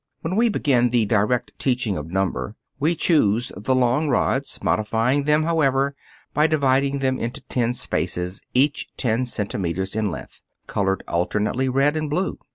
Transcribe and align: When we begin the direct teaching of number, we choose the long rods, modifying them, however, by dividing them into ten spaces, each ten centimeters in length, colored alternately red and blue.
When 0.21 0.35
we 0.35 0.49
begin 0.49 0.89
the 0.89 1.05
direct 1.05 1.51
teaching 1.59 1.95
of 1.95 2.09
number, 2.09 2.55
we 2.79 2.95
choose 2.95 3.51
the 3.55 3.75
long 3.75 4.07
rods, 4.09 4.57
modifying 4.63 5.25
them, 5.25 5.43
however, 5.43 5.93
by 6.33 6.47
dividing 6.47 6.97
them 6.97 7.19
into 7.19 7.41
ten 7.41 7.75
spaces, 7.75 8.41
each 8.55 8.87
ten 8.97 9.25
centimeters 9.27 9.95
in 9.95 10.09
length, 10.09 10.41
colored 10.65 11.03
alternately 11.07 11.69
red 11.69 11.95
and 11.95 12.09
blue. 12.09 12.39